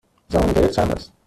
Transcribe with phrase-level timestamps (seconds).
[0.29, 1.11] زمان دقیق چند است؟